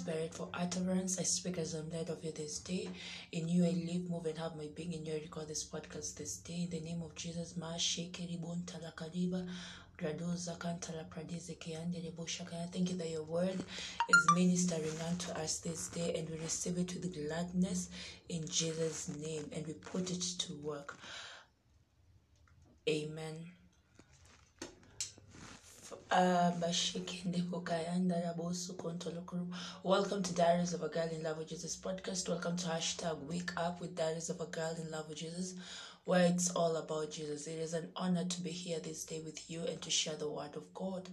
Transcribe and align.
Spirit, 0.00 0.32
for 0.32 0.48
utterance. 0.54 1.18
I 1.18 1.24
speak 1.24 1.58
as 1.58 1.74
I'm 1.74 1.90
led 1.90 2.08
of 2.08 2.24
you 2.24 2.32
this 2.32 2.58
day. 2.60 2.88
In 3.32 3.48
you 3.50 3.64
I 3.64 3.72
live, 3.72 4.08
move, 4.08 4.24
and 4.24 4.38
have 4.38 4.56
my 4.56 4.68
being. 4.74 4.94
In 4.94 5.04
you 5.04 5.12
I 5.12 5.16
record 5.16 5.48
this 5.48 5.64
podcast 5.64 6.16
this 6.16 6.38
day. 6.38 6.62
In 6.62 6.70
the 6.70 6.80
name 6.80 7.02
of 7.02 7.14
Jesus, 7.14 7.54
Ma 7.58 7.74
Shekeribon 7.74 8.62
Talakariba. 8.64 9.46
Gradoza 9.98 10.56
Kantala 10.56 11.04
Pradeze 11.10 11.58
Keandere. 11.58 12.72
Thank 12.72 12.90
you 12.90 12.96
that 12.96 13.10
your 13.10 13.24
word 13.24 13.62
is 14.08 14.26
ministering 14.34 14.98
unto 15.06 15.32
us 15.32 15.58
this 15.58 15.88
day 15.88 16.14
and 16.16 16.26
we 16.30 16.38
receive 16.38 16.78
it 16.78 16.94
with 16.94 17.12
gladness 17.28 17.90
in 18.30 18.48
Jesus' 18.48 19.10
name 19.20 19.50
and 19.52 19.66
we 19.66 19.74
put 19.74 20.10
it 20.10 20.22
to 20.22 20.54
work. 20.62 20.96
Amen. 22.88 23.59
Uh. 26.10 26.52
Welcome 29.82 30.22
to 30.22 30.34
Diaries 30.34 30.72
of 30.72 30.82
a 30.82 30.88
Girl 30.88 31.08
in 31.12 31.22
Love 31.22 31.38
with 31.38 31.48
Jesus 31.48 31.76
podcast. 31.76 32.28
Welcome 32.28 32.56
to 32.58 32.68
hashtag 32.68 33.18
Wake 33.28 33.50
Up 33.56 33.80
with 33.80 33.96
Diaries 33.96 34.30
of 34.30 34.40
a 34.40 34.46
Girl 34.46 34.76
in 34.80 34.90
Love 34.90 35.08
with 35.08 35.18
Jesus, 35.18 35.54
where 36.04 36.26
it's 36.26 36.50
all 36.50 36.76
about 36.76 37.10
Jesus. 37.10 37.46
It 37.46 37.58
is 37.58 37.74
an 37.74 37.90
honor 37.96 38.24
to 38.24 38.40
be 38.40 38.50
here 38.50 38.78
this 38.78 39.04
day 39.04 39.20
with 39.24 39.50
you 39.50 39.62
and 39.62 39.80
to 39.82 39.90
share 39.90 40.16
the 40.16 40.30
word 40.30 40.54
of 40.54 40.72
God. 40.74 41.08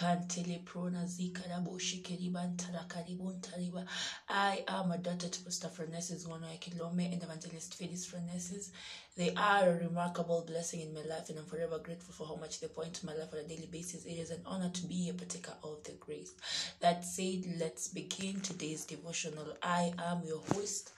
Kantele 0.00 0.64
prona 0.64 1.04
zika 1.04 1.42
rabo 1.50 1.78
shikeriban 1.78 2.56
tarakaribon 2.56 3.38
tariba. 3.42 3.84
I 4.30 4.64
am 4.66 4.92
a 4.92 4.96
daughter 4.96 5.28
to 5.28 5.44
Pastor 5.44 5.68
Frenesis 5.68 6.26
Wono 6.26 6.46
Kilome 6.58 7.12
and 7.12 7.22
Evangelist 7.22 7.74
Phyllis 7.74 8.06
Frenesis. 8.06 8.70
They 9.18 9.34
are 9.36 9.68
a 9.68 9.74
remarkable 9.74 10.42
blessing 10.46 10.80
in 10.80 10.94
my 10.94 11.02
life, 11.02 11.28
and 11.28 11.38
I'm 11.38 11.44
forever 11.44 11.78
grateful 11.80 12.14
for 12.14 12.26
how 12.26 12.40
much 12.40 12.60
they 12.60 12.68
point 12.68 12.94
to 12.94 13.04
my 13.04 13.12
life 13.12 13.28
on 13.34 13.40
a 13.40 13.42
daily 13.42 13.68
basis. 13.70 14.06
It 14.06 14.14
is 14.14 14.30
an 14.30 14.40
honor 14.46 14.70
to 14.70 14.86
be 14.86 15.10
a 15.10 15.12
partaker 15.12 15.52
of 15.62 15.84
the 15.84 15.92
grace. 16.00 16.32
That 16.80 17.04
said, 17.04 17.44
let's 17.58 17.88
begin 17.88 18.40
today's 18.40 18.86
devotional. 18.86 19.54
I 19.62 19.92
am 19.98 20.22
your 20.24 20.40
host, 20.54 20.92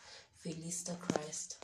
Felista 0.46 0.96
Christ. 1.00 1.56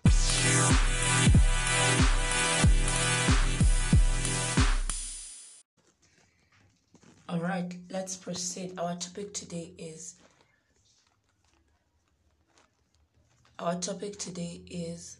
All 7.29 7.41
right, 7.41 7.77
let's 7.91 8.17
proceed. 8.17 8.79
Our 8.79 8.97
topic 8.97 9.35
today 9.35 9.73
is 9.77 10.15
our 13.59 13.75
topic 13.75 14.19
today 14.19 14.63
is 14.71 15.19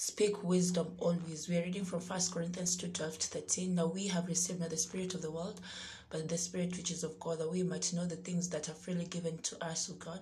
speak 0.00 0.44
wisdom 0.44 0.86
always. 0.98 1.48
We 1.48 1.58
are 1.58 1.62
reading 1.62 1.84
from 1.84 1.98
1 1.98 2.20
Corinthians 2.32 2.76
2 2.76 2.86
12 2.86 3.18
to 3.18 3.26
13. 3.26 3.74
Now 3.74 3.86
we 3.86 4.06
have 4.06 4.28
received 4.28 4.60
not 4.60 4.70
the 4.70 4.76
spirit 4.76 5.12
of 5.14 5.22
the 5.22 5.30
world, 5.32 5.60
but 6.08 6.28
the 6.28 6.38
spirit 6.38 6.76
which 6.76 6.92
is 6.92 7.02
of 7.02 7.18
God, 7.18 7.40
that 7.40 7.50
we 7.50 7.64
might 7.64 7.92
know 7.92 8.06
the 8.06 8.14
things 8.14 8.48
that 8.50 8.68
are 8.68 8.74
freely 8.74 9.06
given 9.06 9.38
to 9.38 9.64
us 9.64 9.88
of 9.88 9.98
God, 9.98 10.20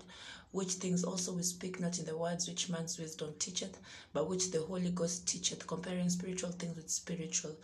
which 0.53 0.73
things 0.73 1.05
also 1.05 1.35
we 1.35 1.43
speak 1.43 1.79
not 1.79 1.99
in 1.99 2.07
the 2.07 2.17
words 2.17 2.49
which 2.49 2.71
man's 2.71 2.99
wisdom 2.99 3.35
teacheth, 3.39 3.79
but 4.15 4.31
which 4.31 4.51
the 4.51 4.63
Holy 4.63 4.89
Ghost 4.89 5.29
teacheth, 5.29 5.67
comparing 5.67 6.09
spiritual 6.09 6.53
things 6.53 6.75
with 6.75 6.89
spiritual. 6.89 7.55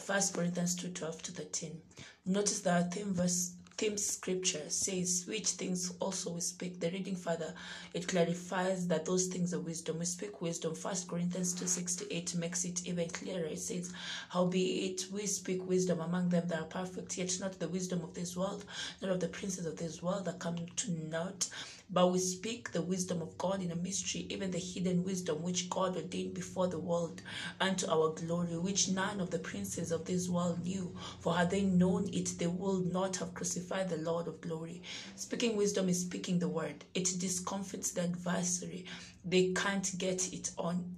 First 0.00 0.32
Corinthians 0.32 0.74
2 0.76 0.88
12 0.88 1.22
to 1.22 1.32
13. 1.32 1.82
Notice 2.24 2.60
that 2.60 2.94
theme 2.94 3.12
verse 3.12 3.52
theme 3.76 3.96
scripture 3.96 4.68
says 4.68 5.24
which 5.26 5.48
things 5.50 5.92
also 6.00 6.32
we 6.32 6.40
speak. 6.40 6.80
The 6.80 6.90
reading 6.90 7.16
further 7.16 7.54
it 7.94 8.08
clarifies 8.08 8.86
that 8.88 9.04
those 9.04 9.26
things 9.26 9.54
are 9.54 9.60
wisdom. 9.60 9.98
We 9.98 10.04
speak 10.04 10.40
wisdom. 10.40 10.74
First 10.74 11.08
corinthians 11.08 11.54
2.68 11.54 12.36
makes 12.36 12.64
it 12.64 12.86
even 12.86 13.08
clearer. 13.08 13.46
It 13.46 13.58
says 13.58 13.92
howbeit 14.28 15.06
we 15.12 15.26
speak 15.26 15.66
wisdom 15.68 16.00
among 16.00 16.28
them 16.28 16.48
that 16.48 16.60
are 16.60 16.64
perfect 16.64 17.16
yet 17.18 17.36
not 17.40 17.58
the 17.58 17.68
wisdom 17.68 18.02
of 18.02 18.14
this 18.14 18.36
world 18.36 18.64
not 19.00 19.10
of 19.10 19.20
the 19.20 19.28
princes 19.28 19.66
of 19.66 19.76
this 19.76 20.02
world 20.02 20.24
that 20.24 20.38
come 20.38 20.56
to 20.76 20.90
naught 21.08 21.48
but 21.92 22.10
we 22.10 22.18
speak 22.18 22.72
the 22.72 22.80
wisdom 22.80 23.20
of 23.20 23.36
God 23.36 23.62
in 23.62 23.70
a 23.70 23.76
mystery, 23.76 24.26
even 24.30 24.50
the 24.50 24.58
hidden 24.58 25.04
wisdom 25.04 25.42
which 25.42 25.68
God 25.68 25.94
ordained 25.94 26.32
before 26.32 26.66
the 26.66 26.78
world 26.78 27.20
unto 27.60 27.86
our 27.86 28.14
glory, 28.14 28.56
which 28.56 28.88
none 28.88 29.20
of 29.20 29.30
the 29.30 29.38
princes 29.38 29.92
of 29.92 30.06
this 30.06 30.26
world 30.26 30.64
knew. 30.64 30.96
For 31.20 31.36
had 31.36 31.50
they 31.50 31.62
known 31.62 32.08
it, 32.10 32.38
they 32.38 32.46
would 32.46 32.90
not 32.90 33.16
have 33.16 33.34
crucified 33.34 33.61
the 33.68 33.98
Lord 33.98 34.28
of 34.28 34.40
glory. 34.40 34.82
Speaking 35.16 35.56
wisdom 35.56 35.88
is 35.88 36.00
speaking 36.00 36.38
the 36.38 36.48
word. 36.48 36.84
It 36.94 37.08
discomfits 37.18 37.92
the 37.92 38.02
adversary. 38.02 38.84
They 39.24 39.52
can't 39.54 39.96
get 39.98 40.32
it 40.32 40.50
on 40.58 40.96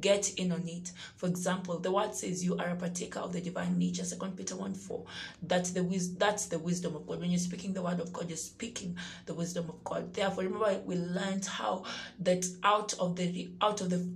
get 0.00 0.34
in 0.34 0.50
on 0.50 0.66
it. 0.66 0.90
For 1.16 1.26
example, 1.26 1.78
the 1.78 1.92
word 1.92 2.14
says 2.14 2.44
you 2.44 2.56
are 2.56 2.68
a 2.70 2.74
partaker 2.74 3.20
of 3.20 3.32
the 3.32 3.40
divine 3.40 3.78
nature, 3.78 4.04
second 4.04 4.36
Peter 4.36 4.56
1 4.56 4.74
4. 4.74 5.04
That's 5.42 5.70
the 5.70 5.84
wis- 5.84 6.14
that's 6.16 6.46
the 6.46 6.58
wisdom 6.58 6.96
of 6.96 7.06
God. 7.06 7.20
When 7.20 7.30
you're 7.30 7.38
speaking 7.38 7.74
the 7.74 7.82
word 7.82 8.00
of 8.00 8.12
God, 8.12 8.28
you're 8.28 8.36
speaking 8.36 8.96
the 9.26 9.34
wisdom 9.34 9.68
of 9.68 9.84
God. 9.84 10.12
Therefore, 10.12 10.44
remember 10.44 10.80
we 10.84 10.96
learned 10.96 11.44
how 11.46 11.84
that 12.20 12.44
out 12.62 12.94
of 12.98 13.16
the 13.16 13.50
out 13.60 13.80
of 13.80 13.90
the 13.90 14.08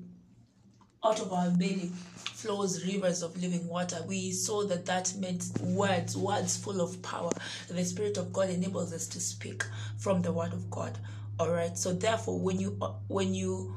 out 1.05 1.21
of 1.21 1.33
our 1.33 1.51
belly 1.51 1.91
flows 2.15 2.85
rivers 2.87 3.23
of 3.23 3.41
living 3.41 3.67
water. 3.69 3.99
We 4.07 4.33
saw 4.33 4.65
that 4.67 4.87
that 4.87 5.15
meant 5.19 5.45
words, 5.61 6.17
words 6.17 6.57
full 6.57 6.81
of 6.81 7.01
power. 7.03 7.31
The 7.69 7.85
Spirit 7.85 8.17
of 8.17 8.33
God 8.33 8.51
enables 8.51 8.93
us 8.93 9.07
to 9.09 9.21
speak 9.21 9.65
from 9.99 10.23
the 10.23 10.33
Word 10.33 10.53
of 10.53 10.71
God. 10.71 10.99
All 11.39 11.51
right. 11.51 11.77
So 11.77 11.93
therefore, 11.93 12.39
when 12.39 12.61
you 12.61 12.71
when 13.09 13.35
you 13.35 13.75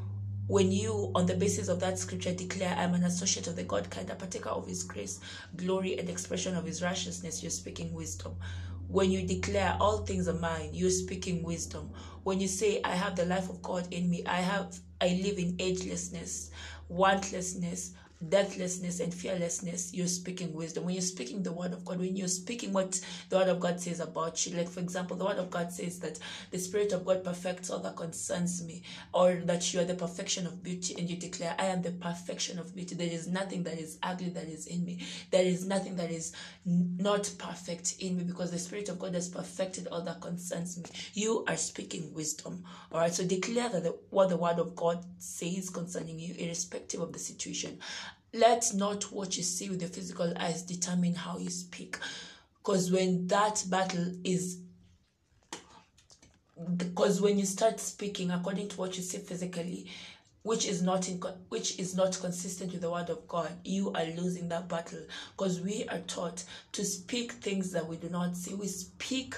when 0.48 0.70
you, 0.70 1.12
on 1.16 1.26
the 1.26 1.36
basis 1.36 1.70
of 1.70 1.80
that 1.80 1.98
scripture, 1.98 2.34
declare, 2.34 2.76
I'm 2.78 2.94
an 2.94 3.06
associate 3.06 3.48
of 3.48 3.56
the 3.56 3.64
God 3.64 3.90
kind, 3.90 4.10
a 4.10 4.16
partaker 4.16 4.50
of 4.50 4.68
His 4.68 4.84
grace, 4.84 5.22
glory, 5.56 5.98
and 5.98 6.10
expression 6.10 6.58
of 6.58 6.66
His 6.66 6.84
righteousness, 6.84 7.42
you're 7.42 7.52
speaking 7.52 7.94
wisdom. 7.94 8.36
When 8.92 9.10
you 9.10 9.26
declare, 9.26 9.78
all 9.80 10.00
things 10.00 10.28
are 10.28 10.34
mine, 10.34 10.72
you're 10.74 10.90
speaking 10.90 11.44
wisdom. 11.44 11.92
When 12.24 12.42
you 12.42 12.48
say, 12.50 12.82
I 12.84 12.92
have 12.92 13.16
the 13.16 13.24
life 13.24 13.50
of 13.50 13.62
God 13.62 13.88
in 13.92 14.10
me, 14.10 14.26
I 14.26 14.42
have, 14.42 14.78
I 15.00 15.20
live 15.24 15.38
in 15.38 15.56
agelessness, 15.58 16.50
wantlessness, 16.92 17.92
deathlessness 18.30 19.00
and 19.00 19.14
fearlessness, 19.14 19.94
you're 19.94 20.08
speaking 20.08 20.54
wisdom. 20.54 20.86
When 20.86 20.94
you're 20.94 21.02
speaking 21.02 21.42
the 21.42 21.52
word 21.52 21.74
of 21.74 21.84
God, 21.84 22.00
when 22.00 22.16
you're 22.16 22.28
speaking 22.28 22.72
what 22.74 23.00
the 23.30 23.38
word 23.38 23.48
of 23.50 23.60
God 23.60 23.80
says 23.80 24.00
about 24.00 24.46
you, 24.46 24.56
like 24.56 24.70
for 24.70 24.80
example, 24.80 25.18
the 25.18 25.26
word 25.26 25.38
of 25.38 25.50
God 25.50 25.72
says 25.72 26.00
that 26.00 26.20
the 26.52 26.60
Spirit 26.60 26.94
of 26.94 27.06
God 27.06 27.24
perfects 27.24 27.70
all 27.70 27.80
that 27.80 27.96
concerns 27.96 28.64
me, 28.64 28.84
or 29.14 29.36
that 29.46 29.74
you 29.74 29.80
are 29.80 29.86
the 29.86 29.96
perfection 29.96 30.46
of 30.46 30.64
beauty, 30.64 30.96
and 30.98 31.10
you 31.10 31.16
declare, 31.16 31.56
I 31.58 31.66
am 31.66 31.82
the 31.82 31.92
perfection 31.92 32.60
of 32.60 32.76
beauty. 32.76 32.96
There 32.96 33.08
is 33.08 33.28
nothing 33.28 33.64
that 33.64 33.80
is 33.80 33.98
ugly 34.04 34.30
that 34.30 34.48
is 34.48 34.68
in 34.68 34.86
me. 34.86 35.00
There 35.32 35.44
is 35.44 35.66
nothing 35.66 35.96
that 35.96 36.12
is 36.12 36.34
not 36.66 37.30
perfect 37.38 37.96
in 38.00 38.18
me 38.18 38.24
because 38.24 38.52
the 38.52 38.60
Spirit 38.60 38.90
of 38.90 39.00
God 39.00 39.16
has 39.16 39.30
perfected 39.30 39.88
all 39.88 40.02
that 40.04 40.22
concerns 40.22 40.78
me. 40.78 40.86
You 41.14 41.44
are 41.48 41.58
speaking 41.58 42.14
wisdom. 42.14 42.64
All 42.92 43.00
right. 43.00 43.14
So 43.14 43.26
declare 43.26 43.70
that 43.70 43.84
the, 43.84 43.98
what 44.10 44.30
the 44.30 44.38
word 44.38 44.60
of 44.60 44.76
God 44.76 45.04
says 45.18 45.70
concerning 45.70 46.20
you, 46.20 46.36
irrespective 46.38 47.02
of 47.02 47.14
the 47.14 47.20
situation 47.20 47.80
let 48.34 48.74
not 48.74 49.12
what 49.12 49.38
you 49.38 49.44
see 49.44 49.70
with 49.70 49.80
the 49.80 49.88
physical 49.88 50.34
eyes 50.38 50.64
determine 50.64 51.16
how 51.16 51.38
you 51.38 51.50
speak. 51.50 51.98
Because 52.58 52.92
when 52.92 53.28
that 53.28 53.64
battle 53.70 54.14
is 54.24 54.60
because 56.78 57.22
when 57.22 57.40
you 57.40 57.46
start 57.46 57.80
speaking 57.80 58.30
according 58.30 58.68
to 58.70 58.78
what 58.78 58.96
you 58.96 59.02
see 59.02 59.18
physically 59.18 59.88
which 60.44 60.68
is 60.68 60.82
not 60.82 61.10
in 61.10 61.20
which 61.50 61.80
is 61.80 61.96
not 61.96 62.20
consistent 62.20 62.72
with 62.72 62.82
the 62.82 62.90
word 62.90 63.10
of 63.10 63.28
god 63.28 63.52
you 63.64 63.92
are 63.94 64.06
losing 64.06 64.48
that 64.50 64.68
battle. 64.68 65.00
Because 65.36 65.60
we 65.60 65.86
are 65.90 66.00
taught 66.00 66.44
to 66.74 66.86
speak 66.86 67.34
things 67.34 67.72
that 67.72 67.88
we 67.88 67.98
do 67.98 68.10
not 68.10 68.36
see. 68.36 68.54
We 68.54 68.68
speak 68.68 69.36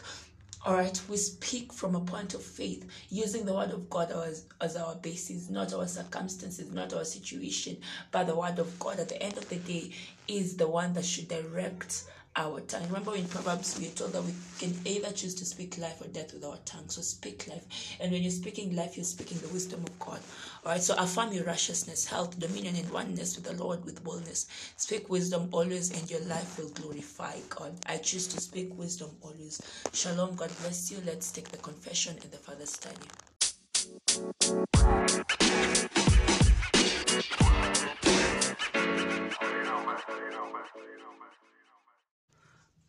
all 0.66 0.75
right, 0.75 1.01
we 1.09 1.18
speak 1.18 1.74
from 1.74 1.94
a 1.94 2.00
point 2.00 2.34
of 2.34 2.41
faith, 2.41 2.85
using 3.09 3.46
the 3.46 3.53
word 3.53 3.72
of 3.72 3.90
God 3.90 4.12
as, 4.12 4.46
as 4.62 4.78
our 4.78 4.96
basis, 4.96 5.50
not 5.50 5.74
our 5.74 5.88
circumstances, 5.88 6.72
not 6.72 6.94
our 6.94 7.03
situation, 7.03 7.78
but 8.12 8.28
the 8.28 8.35
word 8.35 8.59
of 8.59 8.79
God 8.79 9.00
at 9.00 9.10
the 9.10 9.21
end 9.21 9.38
of 9.38 9.50
the 9.50 9.57
day 9.57 9.92
is 10.27 10.56
the 10.56 10.68
one 10.68 10.94
that 10.94 11.04
should 11.04 11.27
direct 11.27 12.06
our 12.35 12.59
tongue. 12.62 12.85
Remember 12.88 13.15
in 13.15 13.27
Proverbs 13.27 13.80
we 13.80 13.88
are 13.88 13.91
told 13.91 14.13
that 14.13 14.24
we 14.24 14.33
can 14.59 14.74
either 14.85 15.12
choose 15.12 15.35
to 15.35 15.45
speak 15.45 15.77
life 15.77 16.01
or 16.01 16.07
death 16.07 16.33
with 16.33 16.44
our 16.44 16.57
tongue. 16.65 16.89
So 16.89 17.01
speak 17.01 17.47
life. 17.47 17.65
And 18.00 18.12
when 18.12 18.21
you're 18.24 18.31
speaking 18.31 18.75
life, 18.75 18.97
you're 18.97 19.03
speaking 19.03 19.38
the 19.39 19.50
wisdom 19.50 19.81
of 19.83 20.00
God. 20.00 20.19
Alright, 20.65 20.81
so 20.81 20.95
affirm 20.97 21.31
your 21.33 21.45
righteousness, 21.45 22.06
health, 22.06 22.39
dominion, 22.39 22.75
and 22.75 22.89
oneness 22.89 23.35
with 23.35 23.45
the 23.45 23.63
Lord 23.63 23.85
with 23.85 24.03
boldness. 24.03 24.47
Speak 24.77 25.09
wisdom 25.09 25.50
always, 25.51 25.91
and 25.91 26.09
your 26.09 26.21
life 26.21 26.57
will 26.57 26.69
glorify 26.69 27.35
God. 27.50 27.74
I 27.85 27.97
choose 27.97 28.27
to 28.27 28.41
speak 28.41 28.77
wisdom 28.77 29.12
always. 29.21 29.62
Shalom, 29.94 30.35
God 30.35 30.51
bless 30.62 30.91
you. 30.91 31.00
Let's 31.06 31.31
take 31.31 31.50
the 31.50 31.57
confession 31.57 32.18
and 32.21 32.31
the 32.31 32.38
Father's 32.38 32.71
study. 32.71 33.07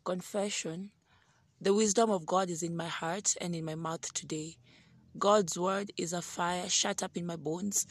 Confession 0.05 0.91
The 1.63 1.73
wisdom 1.73 2.11
of 2.11 2.27
God 2.27 2.51
is 2.51 2.63
in 2.63 2.77
my 2.77 2.89
heart 2.89 3.35
and 3.41 3.57
in 3.57 3.65
my 3.65 3.75
mouth 3.75 4.13
today. 4.13 4.57
God's 5.19 5.59
word 5.59 5.93
is 5.97 6.13
a 6.13 6.21
fire 6.21 6.69
shut 6.69 7.03
up 7.03 7.17
in 7.17 7.25
my 7.25 7.37
bones, 7.37 7.87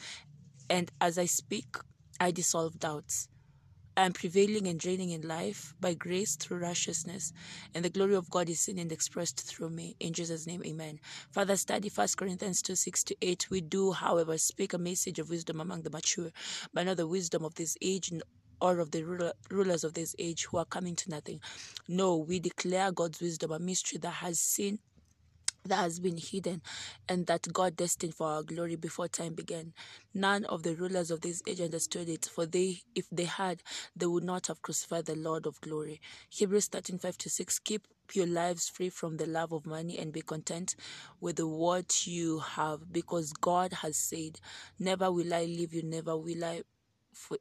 and 0.70 0.92
as 1.00 1.18
I 1.18 1.26
speak, 1.26 1.76
I 2.20 2.30
dissolve 2.30 2.78
doubts. 2.78 3.28
I 3.96 4.06
am 4.06 4.12
prevailing 4.12 4.68
and 4.68 4.84
reigning 4.84 5.10
in 5.10 5.22
life 5.22 5.74
by 5.80 5.94
grace 5.94 6.36
through 6.36 6.58
righteousness, 6.58 7.32
and 7.74 7.84
the 7.84 7.90
glory 7.90 8.14
of 8.14 8.30
God 8.30 8.48
is 8.48 8.60
seen 8.60 8.78
and 8.78 8.92
expressed 8.92 9.40
through 9.40 9.70
me. 9.70 9.96
In 9.98 10.12
Jesus' 10.12 10.46
name, 10.46 10.62
amen. 10.64 11.00
Father, 11.32 11.56
study 11.56 11.90
1 11.92 12.08
Corinthians 12.16 12.62
2 12.62 12.76
6 12.76 13.04
to 13.04 13.16
8. 13.22 13.50
We 13.50 13.60
do, 13.60 13.92
however, 13.92 14.38
speak 14.38 14.72
a 14.72 14.78
message 14.78 15.18
of 15.18 15.30
wisdom 15.30 15.60
among 15.60 15.82
the 15.82 15.90
mature, 15.90 16.30
but 16.72 16.86
not 16.86 16.96
the 16.96 17.08
wisdom 17.08 17.44
of 17.44 17.56
this 17.56 17.76
age 17.82 18.12
or 18.60 18.78
of 18.78 18.90
the 18.90 19.02
ruler, 19.02 19.32
rulers 19.50 19.84
of 19.84 19.94
this 19.94 20.14
age 20.18 20.44
who 20.44 20.58
are 20.58 20.64
coming 20.64 20.96
to 20.96 21.10
nothing. 21.10 21.40
No, 21.88 22.16
we 22.16 22.40
declare 22.40 22.92
God's 22.92 23.20
wisdom, 23.20 23.52
a 23.52 23.58
mystery 23.58 23.98
that 23.98 24.10
has 24.10 24.38
seen 24.38 24.78
that 25.66 25.76
has 25.76 25.98
been 25.98 26.16
hidden 26.18 26.60
and 27.08 27.26
that 27.26 27.52
God 27.52 27.76
destined 27.76 28.14
for 28.14 28.26
our 28.26 28.42
glory 28.42 28.76
before 28.76 29.08
time 29.08 29.34
began. 29.34 29.72
None 30.12 30.44
of 30.44 30.62
the 30.62 30.74
rulers 30.74 31.10
of 31.10 31.22
this 31.22 31.42
age 31.46 31.60
understood 31.60 32.08
it, 32.08 32.26
for 32.26 32.46
they, 32.46 32.82
if 32.94 33.08
they 33.10 33.24
had, 33.24 33.62
they 33.96 34.06
would 34.06 34.24
not 34.24 34.46
have 34.48 34.62
crucified 34.62 35.06
the 35.06 35.16
Lord 35.16 35.46
of 35.46 35.60
glory. 35.60 36.00
Hebrews 36.28 36.68
13 36.68 36.98
5 36.98 37.18
to 37.18 37.30
6 37.30 37.58
Keep 37.60 37.88
your 38.12 38.26
lives 38.26 38.68
free 38.68 38.90
from 38.90 39.16
the 39.16 39.26
love 39.26 39.52
of 39.52 39.64
money 39.64 39.98
and 39.98 40.12
be 40.12 40.20
content 40.20 40.76
with 41.20 41.40
what 41.40 42.06
you 42.06 42.40
have, 42.40 42.92
because 42.92 43.32
God 43.32 43.72
has 43.72 43.96
said, 43.96 44.40
Never 44.78 45.10
will 45.10 45.32
I 45.32 45.44
leave 45.44 45.72
you, 45.72 45.82
never 45.82 46.16
will 46.16 46.44
I 46.44 46.62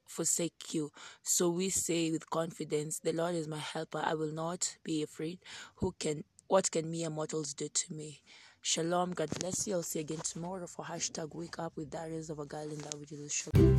forsake 0.08 0.74
you. 0.74 0.92
So 1.22 1.50
we 1.50 1.70
say 1.70 2.12
with 2.12 2.30
confidence, 2.30 3.00
The 3.00 3.14
Lord 3.14 3.36
is 3.36 3.48
my 3.48 3.60
helper. 3.60 4.02
I 4.04 4.14
will 4.14 4.32
not 4.32 4.78
be 4.84 5.04
afraid. 5.04 5.40
Who 5.78 5.94
can 6.00 6.24
what 6.48 6.70
can 6.72 6.92
mere 6.92 7.10
mortals 7.10 7.54
do 7.54 7.68
to 7.68 7.94
me? 7.94 8.22
Shalom. 8.62 9.12
God 9.12 9.30
bless 9.40 9.68
you. 9.68 9.76
I'll 9.76 9.84
see 9.84 10.00
you 10.00 10.06
again 10.06 10.20
tomorrow 10.20 10.68
for 10.68 10.86
hashtag 10.86 11.36
wake 11.36 11.60
up 11.60 11.74
with 11.76 11.90
Diaries 11.90 12.30
of 12.30 12.40
a 12.40 12.46
Girl 12.46 12.64
in 12.70 12.80
Love 12.80 13.00
with 13.00 13.10
Jesus. 13.10 13.34
Shalom. 13.34 13.73